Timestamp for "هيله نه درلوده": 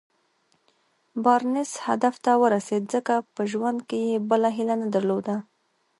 4.57-5.35